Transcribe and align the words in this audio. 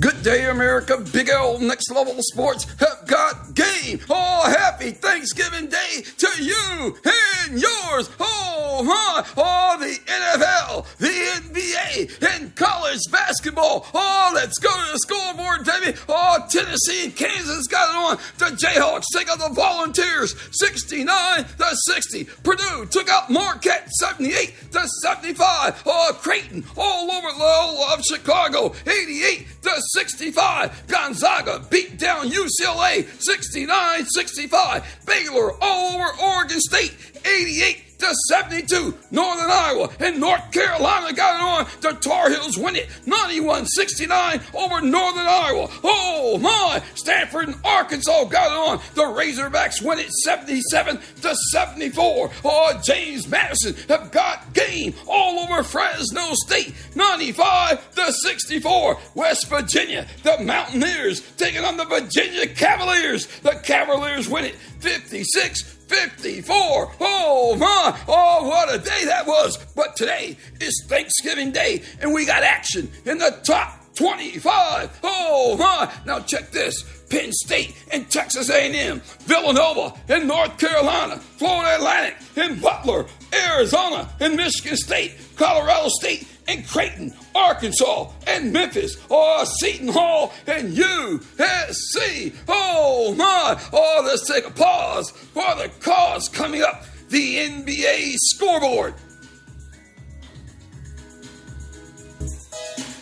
Good 0.00 0.22
day, 0.22 0.50
America. 0.50 0.98
Big 1.12 1.28
L 1.30 1.58
Next 1.58 1.90
Level 1.90 2.16
Sports 2.18 2.66
have 2.80 3.06
got 3.06 3.54
game. 3.54 4.00
Oh, 4.10 4.44
happy 4.46 4.90
Thanksgiving 4.90 5.68
Day 5.68 6.04
to 6.18 6.28
you 6.42 6.98
and 7.04 7.58
yours. 7.58 8.10
Oh, 8.20 8.82
my. 8.84 9.24
Oh, 9.36 9.76
the 9.78 9.98
NFL, 10.06 10.86
the 10.98 11.06
NBA, 11.06 12.34
and 12.34 12.54
college 12.56 12.75
basketball. 13.10 13.86
Oh, 13.94 14.30
let's 14.34 14.58
go 14.58 14.70
to 14.70 14.92
the 14.92 14.98
scoreboard, 14.98 15.64
baby. 15.64 15.98
Oh, 16.08 16.44
Tennessee 16.48 17.04
and 17.04 17.16
Kansas 17.16 17.66
got 17.66 17.90
it 17.90 17.96
on. 17.96 18.18
The 18.38 18.56
Jayhawks 18.56 19.04
take 19.14 19.30
out 19.30 19.38
the 19.38 19.54
Volunteers 19.54 20.34
69 20.52 21.44
to 21.44 21.64
60. 21.72 22.24
Purdue 22.42 22.86
took 22.86 23.08
out 23.08 23.30
Marquette 23.30 23.88
78 23.90 24.54
to 24.72 24.88
75. 25.02 25.82
Oh, 25.86 26.18
Creighton 26.20 26.64
all 26.76 27.10
over 27.10 27.28
the 27.28 27.34
whole 27.38 27.84
of 27.84 28.04
Chicago 28.04 28.74
88 28.86 29.46
to 29.62 29.70
65. 29.92 30.86
Gonzaga 30.86 31.64
beat 31.70 31.98
down 31.98 32.30
UCLA 32.30 33.06
69 33.20 34.06
65. 34.06 35.00
Baylor 35.06 35.52
all 35.60 35.96
over 35.96 36.22
Oregon 36.22 36.60
State 36.60 36.94
88 37.24 37.85
to 37.98 38.14
72. 38.28 38.96
Northern 39.10 39.50
Iowa 39.50 39.90
and 40.00 40.20
North 40.20 40.50
Carolina 40.52 41.12
got 41.12 41.36
it 41.36 41.42
on. 41.42 41.80
The 41.80 41.98
Tar 41.98 42.30
Heels 42.30 42.56
win 42.58 42.76
it 42.76 42.88
91 43.06 43.66
69 43.66 44.40
over 44.54 44.80
Northern 44.80 45.26
Iowa. 45.26 45.68
Oh 45.82 46.38
my! 46.38 46.82
Stanford 46.94 47.48
and 47.48 47.56
Arkansas 47.64 48.24
got 48.24 48.52
it 48.52 48.70
on. 48.70 48.84
The 48.94 49.02
Razorbacks 49.02 49.82
win 49.82 49.98
it 49.98 50.10
77 50.10 51.00
to 51.22 51.34
74. 51.52 52.30
Oh, 52.44 52.80
James 52.84 53.28
Madison 53.28 53.74
have 53.88 54.10
got 54.10 54.52
game 54.52 54.94
all 55.06 55.40
over 55.40 55.62
Fresno 55.62 56.34
State 56.34 56.74
95 56.94 57.94
to 57.94 58.12
64. 58.12 58.98
West 59.14 59.48
Virginia, 59.48 60.06
the 60.22 60.38
Mountaineers 60.42 61.20
taking 61.36 61.64
on 61.64 61.76
the 61.76 61.84
Virginia 61.84 62.46
Cavaliers. 62.46 63.26
The 63.40 63.60
Cavaliers 63.62 64.28
win 64.28 64.44
it 64.44 64.54
56 64.80 65.62
54. 65.88 66.92
Oh 67.00 67.25
Oh, 67.48 67.54
my, 67.54 67.96
oh 68.08 68.48
what 68.48 68.74
a 68.74 68.78
day 68.78 69.04
that 69.04 69.24
was. 69.24 69.56
But 69.76 69.94
today 69.94 70.36
is 70.60 70.84
Thanksgiving 70.88 71.52
Day 71.52 71.84
and 72.00 72.12
we 72.12 72.26
got 72.26 72.42
action 72.42 72.90
in 73.04 73.18
the 73.18 73.38
top 73.44 73.94
25. 73.94 74.98
Oh 75.04 75.56
my, 75.56 75.88
now 76.04 76.18
check 76.18 76.50
this. 76.50 76.82
Penn 77.08 77.32
State 77.32 77.76
and 77.92 78.10
Texas 78.10 78.50
A&M, 78.50 79.00
Villanova 79.20 79.94
and 80.08 80.26
North 80.26 80.58
Carolina, 80.58 81.18
Florida 81.18 81.76
Atlantic 81.76 82.16
and 82.34 82.60
Butler, 82.60 83.06
Arizona 83.32 84.12
and 84.18 84.34
Michigan 84.36 84.76
State, 84.76 85.12
Colorado 85.36 85.88
State 85.88 86.26
and 86.48 86.66
Creighton, 86.66 87.14
Arkansas, 87.32 88.10
and 88.26 88.52
Memphis, 88.52 88.96
or 89.08 89.46
Seton 89.46 89.88
Hall 89.88 90.32
and 90.48 90.76
USC. 90.76 92.34
Oh 92.48 93.14
my! 93.14 93.60
Oh, 93.72 94.02
let's 94.04 94.26
take 94.26 94.46
a 94.46 94.50
pause 94.50 95.12
for 95.12 95.54
the 95.54 95.70
cause 95.80 96.28
coming 96.28 96.62
up. 96.62 96.84
The 97.08 97.36
NBA 97.36 98.14
scoreboard. 98.16 98.94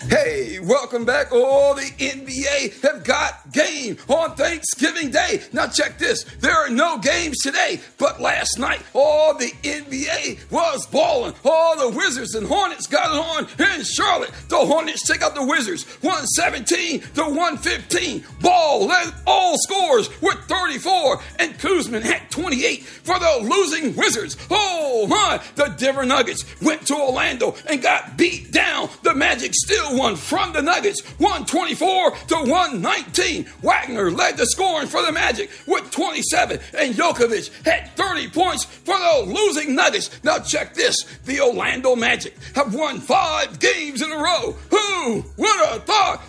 Hey, 0.09 0.59
welcome 0.61 1.07
back. 1.07 1.29
Oh, 1.33 1.75
the 1.75 1.91
NBA 2.05 2.83
have 2.83 3.05
got 3.05 3.51
game 3.53 3.97
on 4.09 4.37
Thanksgiving 4.37 5.11
Day. 5.11 5.43
Now 5.53 5.67
check 5.67 5.99
this. 5.99 6.25
There 6.41 6.53
are 6.53 6.69
no 6.69 6.99
games 6.99 7.39
today, 7.43 7.81
but 7.97 8.21
last 8.21 8.59
night, 8.59 8.83
oh, 8.95 9.35
the 9.39 9.51
NBA 9.67 10.51
was 10.51 10.87
balling. 10.89 11.33
Oh, 11.45 11.91
the 11.91 11.97
Wizards 11.97 12.35
and 12.35 12.47
Hornets 12.47 12.87
got 12.87 13.13
it 13.13 13.19
on 13.19 13.77
in 13.79 13.85
Charlotte. 13.85 14.33
The 14.49 14.59
Hornets 14.59 15.07
take 15.07 15.23
out 15.23 15.35
the 15.35 15.47
Wizards 15.47 15.85
117 16.03 17.01
to 17.15 17.23
115. 17.23 18.25
Ball 18.43 18.87
led 18.87 19.15
all 19.27 19.57
scores 19.59 20.11
with 20.21 20.37
34, 20.49 21.23
and 21.39 21.59
Kuzma 21.59 22.01
had 22.01 22.31
28 22.31 22.85
for 22.85 23.19
the 23.19 23.39
losing 23.43 23.97
Wizards. 23.97 24.37
Oh 24.51 25.07
my! 25.07 25.41
The 25.55 25.75
Denver 25.79 26.05
Nuggets 26.05 26.45
went 26.61 26.87
to 26.89 26.95
Orlando 26.95 27.57
and 27.67 27.81
got 27.81 28.19
beat 28.19 28.53
down. 28.53 28.91
The 29.03 29.15
Magic 29.15 29.55
still 29.55 29.94
won 29.97 30.17
from 30.17 30.53
the 30.53 30.63
Nuggets 30.63 31.03
124 31.19 32.11
to 32.29 32.35
119. 32.51 33.47
Wagner 33.63 34.11
led 34.11 34.37
the 34.37 34.47
scoring 34.47 34.89
for 34.89 35.03
the 35.03 35.13
Magic 35.13 35.51
with 35.67 35.91
27, 35.91 36.61
and 36.79 36.95
Jokovic 36.95 37.51
had 37.65 37.91
30 37.97 38.29
points 38.29 38.65
for 38.65 38.95
the 38.99 39.25
losing 39.27 39.75
Nuggets. 39.75 40.11
Now, 40.23 40.39
check 40.39 40.75
this 40.75 40.97
the 41.25 41.41
Orlando 41.41 41.97
Magic 41.97 42.35
have 42.55 42.75
won 42.75 43.01
five 43.01 43.59
games 43.59 44.03
in 44.03 44.11
a 44.11 44.17
row. 44.17 44.57
Who 44.71 45.25
would 45.37 45.67
have 45.67 45.85
thought? 45.85 46.23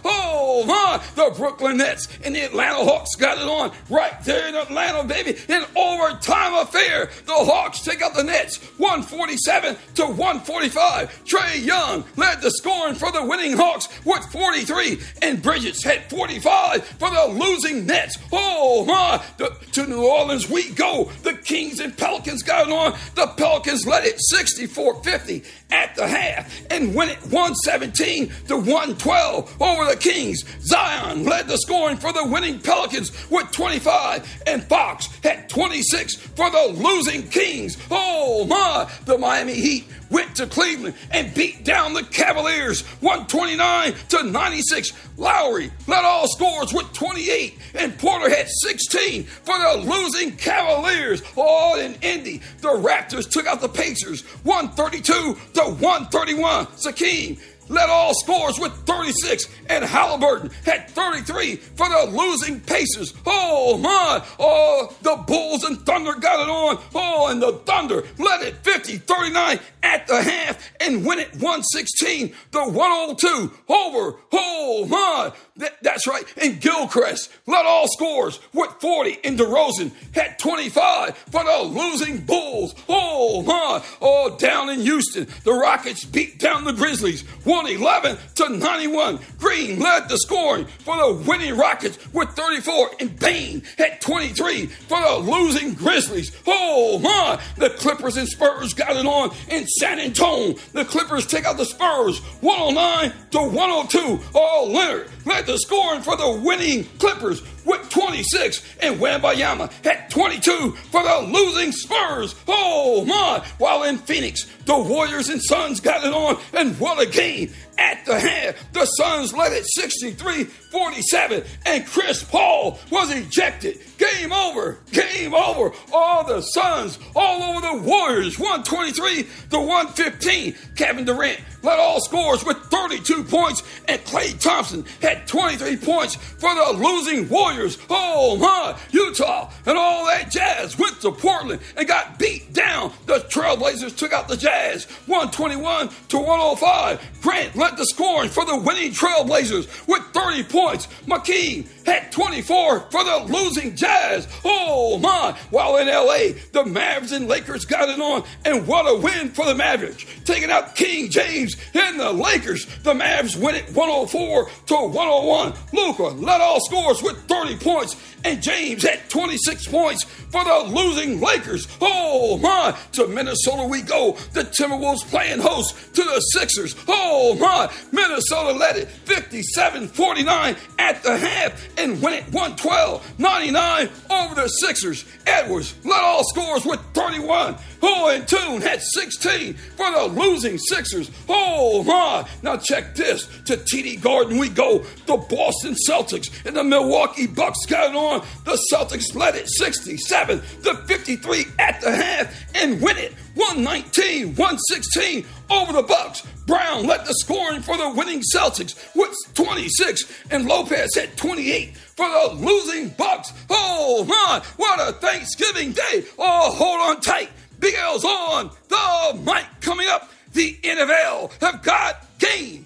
The 0.64 1.34
Brooklyn 1.36 1.78
Nets 1.78 2.08
and 2.24 2.36
the 2.36 2.42
Atlanta 2.42 2.78
Hawks 2.78 3.16
got 3.16 3.38
it 3.38 3.44
on 3.44 3.72
right 3.90 4.24
there 4.24 4.48
in 4.48 4.56
Atlanta, 4.56 5.04
baby. 5.04 5.38
In 5.50 5.64
overtime 5.76 6.54
affair, 6.54 7.10
the 7.26 7.34
Hawks 7.34 7.82
take 7.82 8.02
out 8.02 8.16
the 8.16 8.24
Nets 8.24 8.58
147 8.78 9.76
to 9.96 10.06
145. 10.06 11.26
Trae 11.26 11.66
Young 11.66 12.06
led 12.16 12.42
the 12.42 12.52
scoring 12.52 12.96
for 12.96 13.12
the 13.12 13.24
winning 13.26 13.58
Hawks 13.58 13.90
with 14.06 14.24
43, 14.32 15.00
and 15.22 15.42
Bridges 15.42 15.84
had 15.84 16.10
45 16.10 16.84
for 16.86 17.10
the 17.10 17.28
losing 17.28 17.86
Nets. 17.86 18.18
Oh 18.32 18.86
my! 18.86 19.22
The, 19.38 19.56
to 19.74 19.88
New 19.88 20.06
Orleans 20.06 20.50
we 20.50 20.70
go. 20.72 21.12
The 21.24 21.34
Kings 21.34 21.80
and 21.80 21.98
Pelicans 21.98 22.44
got 22.44 22.68
it 22.68 22.74
on. 22.74 22.98
The 23.16 23.28
Pelicans 23.36 23.86
led 23.86 24.06
it 24.06 24.20
64 24.20 25.04
50 25.04 25.44
at 25.72 25.96
the 25.96 26.08
half 26.08 26.52
and 26.72 26.96
win 26.96 27.10
it 27.10 27.22
117 27.24 28.32
to 28.48 28.58
112 28.58 29.62
over 29.62 29.86
the 29.86 29.98
Kings. 29.98 30.44
Zion 30.62 31.26
led 31.26 31.48
the 31.48 31.58
scoring 31.58 31.98
for 31.98 32.14
the 32.14 32.26
winning 32.26 32.60
Pelicans 32.60 33.12
with 33.30 33.52
25, 33.52 34.44
and 34.48 34.64
Fox 34.64 35.08
had 35.24 35.50
26 35.50 36.16
for 36.16 36.50
the 36.50 36.74
losing 36.74 37.28
Kings. 37.28 37.78
Oh 37.90 38.46
my! 38.46 38.90
The 39.06 39.18
Miami 39.18 39.54
Heat 39.54 39.88
went 40.10 40.36
to 40.36 40.48
Cleveland 40.48 40.96
and 41.12 41.34
beat 41.34 41.64
down 41.64 41.94
the 41.94 42.04
Cavaliers 42.04 42.82
129 43.02 43.94
to 44.10 44.24
96. 44.24 44.92
Lowry 45.18 45.72
led 45.88 46.04
all 46.04 46.28
scores 46.28 46.74
with 46.74 46.92
28, 46.94 47.58
and 47.76 47.98
Porter 47.98 48.30
had 48.30 48.48
16 48.50 49.24
for 49.24 49.58
the 49.58 49.84
losing 49.90 50.36
Cavaliers. 50.36 51.22
All 51.36 51.80
in 51.80 51.96
Indy, 52.02 52.42
the 52.62 52.70
Raptors 52.70 53.30
took 53.30 53.48
out 53.48 53.62
the 53.62 53.70
Pacers 53.70 54.22
132 54.44 55.38
to 55.54 55.62
131. 55.62 56.66
Siakam 56.68 57.40
led 57.70 57.90
all 57.90 58.14
scores 58.14 58.60
with 58.60 58.74
36, 58.86 59.48
and 59.70 59.84
Halliburton 59.84 60.52
had 60.64 60.90
33 60.90 61.56
for 61.56 61.90
the 61.90 62.12
losing 62.12 62.60
Pacers. 62.60 63.14
Oh 63.26 63.78
my! 63.78 64.24
Oh, 64.40 64.94
the 65.02 65.16
Bulls 65.28 65.64
and 65.64 65.80
Thunder 65.86 66.14
got 66.14 66.40
it 66.40 66.50
on. 66.50 66.82
Oh, 66.94 67.28
and 67.28 67.42
the 67.42 67.54
Thunder 67.54 68.04
led 68.18 68.42
it 68.42 68.56
50 68.58 68.98
39 68.98 69.60
at 69.84 70.08
the 70.08 70.22
half 70.22 70.72
and 70.80 71.06
win 71.06 71.20
it 71.20 71.32
116 71.34 72.34
to 72.52 72.60
102 72.60 73.52
over. 73.68 74.18
Oh 74.32 74.86
my! 74.88 75.32
That, 75.58 75.78
that's 75.82 76.08
right. 76.08 76.26
And 76.42 76.60
Gilchrist 76.60 77.32
led 77.46 77.66
all 77.66 77.88
scores 77.88 78.40
with 78.54 78.72
40, 78.82 79.20
and 79.24 79.40
DeRozan 79.40 79.92
had 80.14 80.38
25 80.40 81.16
for 81.18 81.44
the 81.44 81.64
losing 81.64 82.20
Bulls. 82.26 82.76
Oh 82.90 83.42
my! 83.44 83.75
Oh, 84.02 84.36
down 84.38 84.70
in 84.70 84.82
Houston, 84.82 85.28
the 85.44 85.54
Rockets 85.54 86.06
beat 86.06 86.40
down 86.40 86.64
the 86.64 86.74
Grizzlies 86.74 87.22
111 87.44 88.18
to 88.36 88.50
91. 88.50 89.20
Green 89.38 89.80
led 89.80 90.10
the 90.10 90.18
scoring 90.18 90.66
for 90.66 90.96
the 90.98 91.24
winning 91.28 91.58
Rockets 91.58 91.98
with 92.14 92.30
34, 92.30 92.92
and 93.00 93.20
Bane 93.20 93.64
had 93.78 94.02
23 94.02 94.68
for 94.68 95.00
the 95.00 95.18
losing 95.18 95.74
Grizzlies. 95.74 96.36
Oh 96.46 97.00
my! 97.00 97.42
The 97.58 97.70
Clippers 97.72 98.18
and 98.18 98.28
Spurs 98.28 98.74
got 98.74 98.96
it 98.96 99.06
on 99.06 99.34
in 99.50 99.68
San 99.68 100.00
Antonio. 100.00 100.56
The 100.74 100.86
Clippers 100.86 101.26
take 101.26 101.46
out 101.46 101.58
the 101.58 101.66
Spurs 101.66 102.20
109 102.42 103.14
to 103.32 103.40
102. 103.40 104.20
Oh, 104.34 104.70
Leonard 104.72 105.10
led 105.26 105.46
the 105.46 105.58
scoring 105.58 106.02
for 106.02 106.16
the 106.16 106.32
winning 106.32 106.86
Clippers 107.00 107.42
with 107.66 107.90
26, 107.90 108.64
and 108.82 109.00
Wembanyama 109.00 109.72
had 109.84 110.10
22 110.10 110.72
for 110.92 111.04
the 111.04 111.28
losing 111.32 111.72
Spurs. 111.72 112.36
Oh 112.48 113.04
my! 113.06 113.46
While 113.58 113.75
in 113.84 113.98
Phoenix, 113.98 114.46
the 114.66 114.78
Warriors 114.78 115.30
and 115.30 115.42
Suns 115.42 115.80
got 115.80 116.04
it 116.04 116.14
on, 116.14 116.40
and 116.54 116.80
what 116.80 117.02
a 117.02 117.10
game! 117.10 117.52
At 117.78 118.06
the 118.06 118.18
half, 118.18 118.72
the 118.72 118.86
Suns 118.86 119.34
led 119.34 119.52
it 119.52 119.66
63 119.66 120.46
47, 120.46 121.44
and 121.66 121.86
Chris 121.86 122.24
Paul 122.24 122.80
was 122.90 123.12
ejected. 123.12 123.80
Game 124.14 124.32
over, 124.32 124.78
game 124.92 125.34
over. 125.34 125.72
All 125.92 126.24
the 126.24 126.42
Suns, 126.42 127.00
all 127.16 127.42
over 127.42 127.62
the 127.62 127.84
Warriors, 127.84 128.38
123 128.38 129.24
to 129.52 129.60
115. 129.60 130.56
Kevin 130.76 131.06
Durant 131.06 131.40
led 131.64 131.80
all 131.80 132.00
scores 132.00 132.46
with 132.46 132.58
32 132.66 133.24
points, 133.24 133.64
and 133.88 134.00
Klay 134.02 134.40
Thompson 134.40 134.86
had 135.02 135.28
23 135.28 135.78
points 135.78 136.16
for 136.16 136.54
the 136.54 136.78
losing 136.78 137.28
Warriors. 137.30 137.78
Oh 137.90 138.38
my, 138.38 138.78
Utah 138.92 139.52
and 139.66 139.78
all 139.78 140.06
that 140.06 140.30
jazz 140.30 140.78
went 140.78 141.02
to 141.02 141.12
Portland 141.12 141.62
and 141.76 141.88
got 141.88 142.20
beat 142.20 142.54
down. 142.54 142.92
The 143.06 143.20
Trailblazers 143.20 143.98
took 143.98 144.14
out 144.14 144.28
the 144.28 144.38
Jazz 144.38 144.86
121 145.08 145.90
to 146.10 146.18
105. 146.18 147.22
Grant 147.22 147.56
led 147.56 147.78
the 147.78 147.86
scoring 147.86 148.30
for 148.30 148.46
the 148.46 148.58
winning 148.58 148.92
Trailblazers 148.92 149.88
with 149.88 150.14
30 150.26 150.44
points. 150.44 150.88
McKee 151.06 151.68
had 151.86 152.12
24 152.12 152.80
for 152.92 153.04
the 153.04 153.26
losing 153.30 153.76
Jazz. 153.76 154.28
Oh 154.44 154.98
my, 154.98 155.38
while 155.52 155.78
in 155.78 155.88
LA, 155.88 156.40
the 156.52 156.64
Mavs 156.64 157.12
and 157.12 157.28
Lakers 157.28 157.66
got 157.66 157.90
it 157.90 158.00
on, 158.00 158.24
and 158.44 158.66
what 158.66 158.84
a 158.84 159.00
win 159.00 159.30
for 159.30 159.46
the 159.46 159.54
Mavericks. 159.54 160.06
Taking 160.24 160.50
out 160.50 160.76
King 160.76 161.10
James 161.10 161.56
and 161.74 162.00
the 162.00 162.12
Lakers. 162.12 162.66
The 162.84 162.94
Mavs 162.94 163.36
win 163.36 163.56
it 163.56 163.70
104 163.76 164.50
to 164.68 164.76
101. 164.76 165.54
Luka 165.74 166.04
led 166.04 166.42
all 166.42 166.60
scores 166.62 167.04
with 167.04 167.18
30 167.28 167.58
points, 167.58 167.96
and 168.24 168.42
James 168.42 168.84
had 168.84 169.08
26 169.10 169.68
points 169.68 170.04
for 170.04 170.44
the 170.44 170.64
losing 170.68 171.22
Lakers. 171.22 171.68
Oh 171.80 172.38
my, 172.40 172.76
to 172.94 173.08
Minnesota 173.08 173.68
we 173.68 173.82
go. 173.82 174.14
The 174.34 174.44
Timberwolves 174.44 175.06
playing 175.06 175.40
host 175.40 175.94
to 175.94 176.04
the 176.04 176.20
Sixers. 176.32 176.76
Oh 176.88 177.36
my, 177.36 177.72
Minnesota 177.92 178.58
led 178.58 178.78
it 178.78 178.88
57 178.88 179.90
49 180.16 180.56
at 180.80 181.04
the 181.04 181.18
half 181.18 181.78
and 181.78 182.02
win 182.02 182.14
it 182.14 182.24
112 182.32 183.20
99 183.20 183.90
over 184.10 184.36
the 184.36 184.48
Sixers. 184.48 185.04
Edwards 185.28 185.76
led 185.84 186.02
all 186.02 186.24
scores 186.24 186.66
with 186.66 186.80
31. 186.94 187.58
Oh, 187.88 188.10
and 188.10 188.28
Tune 188.28 188.62
had 188.62 188.82
16 188.82 189.54
for 189.54 189.92
the 189.92 190.06
losing 190.06 190.58
Sixers. 190.58 191.12
Oh 191.30 191.84
my, 191.84 192.28
now 192.42 192.58
check 192.58 192.96
this. 192.96 193.28
To 193.46 193.58
TD 193.58 194.02
Garden 194.02 194.40
we 194.40 194.50
go. 194.50 194.80
The 195.06 195.18
Boston 195.18 195.76
Celtics 195.88 196.32
and 196.48 196.56
the 196.56 196.64
Milwaukee 196.64 197.28
Bucks 197.28 197.64
got 197.68 197.96
on. 197.96 198.26
The 198.44 198.60
Celtics 198.74 199.14
led 199.14 199.36
it 199.36 199.48
67 199.48 200.42
to 200.64 200.76
53 200.76 201.46
at 201.60 201.80
the 201.82 201.92
half 201.92 202.56
and 202.56 202.82
win 202.82 202.98
it 202.98 203.14
119 203.36 204.30
116 204.30 205.26
over 205.52 205.74
the 205.74 205.84
Bucks. 205.84 206.26
Brown 206.48 206.88
led 206.88 207.06
the 207.06 207.14
scoring 207.14 207.62
for 207.62 207.78
the 207.78 207.90
winning 207.90 208.24
Celtics 208.34 208.76
with 208.96 209.16
26, 209.36 210.12
and 210.32 210.48
Lopez 210.48 210.96
had 210.96 211.16
28 211.18 211.78
for 211.78 212.08
the 212.08 212.36
losing 212.36 212.90
Bucks. 212.90 213.32
Oh 213.50 214.06
my, 214.06 214.42
what 214.58 214.90
a 214.90 214.94
Thanksgiving 214.94 215.74
day! 215.74 216.06
Oh, 216.18 216.52
hold 216.52 216.82
on 216.82 217.02
tight. 217.02 217.30
Big 217.60 217.76
L's 217.76 218.06
on 218.06 218.52
the 218.68 219.20
mic 219.24 219.46
coming 219.62 219.88
up. 219.90 220.10
The 220.34 220.54
NFL 220.64 221.32
have 221.42 221.64
got 221.64 222.06
game. 222.20 222.66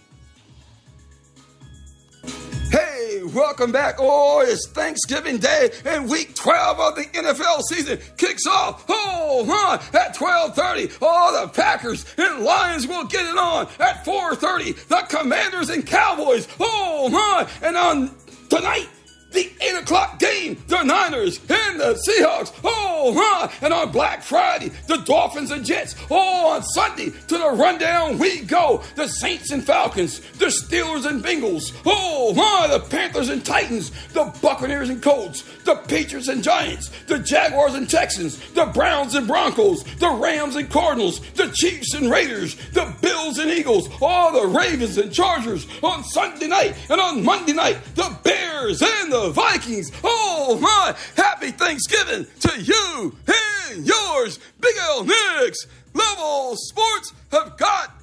Hey, 2.71 3.23
welcome 3.33 3.71
back. 3.71 3.95
Oh, 3.97 4.41
it's 4.45 4.67
Thanksgiving 4.67 5.37
Day 5.37 5.71
and 5.85 6.07
week 6.07 6.35
12 6.35 6.79
of 6.79 6.95
the 6.95 7.03
NFL 7.03 7.63
season 7.63 7.99
kicks 8.17 8.45
off. 8.45 8.85
Oh, 8.87 9.43
my, 9.45 9.75
at 9.99 10.15
12:30. 10.15 10.97
Oh, 11.01 11.41
the 11.41 11.47
Packers 11.49 12.05
and 12.17 12.43
Lions 12.43 12.85
will 12.85 13.05
get 13.05 13.25
it 13.25 13.37
on 13.37 13.67
at 13.79 14.05
4:30. 14.05 14.87
The 14.87 15.01
Commanders 15.09 15.69
and 15.69 15.85
Cowboys. 15.85 16.47
Oh, 16.59 17.09
my, 17.09 17.47
and 17.67 17.75
on 17.75 18.15
tonight 18.49 18.87
the 19.31 19.51
8 19.61 19.83
o'clock 19.83 20.19
game, 20.19 20.61
the 20.67 20.83
Niners 20.83 21.39
and 21.49 21.79
the 21.79 21.99
Seahawks. 22.07 22.53
Oh, 22.63 23.13
my. 23.13 23.51
And 23.61 23.73
on 23.73 23.91
Black 23.91 24.23
Friday, 24.23 24.71
the 24.87 24.97
Dolphins 24.97 25.51
and 25.51 25.65
Jets. 25.65 25.95
Oh, 26.09 26.55
on 26.55 26.63
Sunday, 26.63 27.11
to 27.27 27.37
the 27.37 27.51
rundown 27.51 28.17
we 28.17 28.41
go. 28.41 28.83
The 28.95 29.07
Saints 29.07 29.51
and 29.51 29.63
Falcons, 29.63 30.19
the 30.37 30.47
Steelers 30.47 31.05
and 31.05 31.23
Bengals. 31.23 31.73
Oh, 31.85 32.33
my. 32.33 32.67
The 32.67 32.79
Panthers 32.79 33.29
and 33.29 33.45
Titans, 33.45 33.91
the 34.13 34.25
Buccaneers 34.41 34.89
and 34.89 35.01
Colts, 35.01 35.43
the 35.63 35.75
Patriots 35.75 36.27
and 36.27 36.43
Giants, 36.43 36.89
the 37.07 37.19
Jaguars 37.19 37.75
and 37.75 37.89
Texans, 37.89 38.37
the 38.53 38.65
Browns 38.65 39.15
and 39.15 39.27
Broncos, 39.27 39.83
the 39.99 40.09
Rams 40.09 40.55
and 40.55 40.69
Cardinals, 40.69 41.19
the 41.31 41.51
Chiefs 41.53 41.93
and 41.93 42.09
Raiders, 42.09 42.55
the 42.71 42.93
Bills 43.01 43.37
and 43.37 43.51
Eagles, 43.51 43.89
all 44.01 44.31
the 44.31 44.47
Ravens 44.47 44.97
and 44.97 45.13
Chargers 45.13 45.67
on 45.83 46.03
Sunday 46.03 46.47
night. 46.47 46.75
And 46.89 46.99
on 46.99 47.23
Monday 47.23 47.53
night, 47.53 47.77
the 47.95 48.17
Bears 48.23 48.81
and 48.81 49.11
the 49.11 49.18
Vikings. 49.27 49.91
Oh 50.03 50.57
my, 50.61 50.95
happy 51.21 51.51
Thanksgiving 51.51 52.25
to 52.39 52.61
you 52.61 53.15
and 53.27 53.85
yours. 53.85 54.39
Big 54.59 54.75
L 54.81 55.03
Nicks. 55.03 55.67
Level 55.93 56.55
Sports 56.55 57.13
have 57.31 57.57
got 57.57 57.99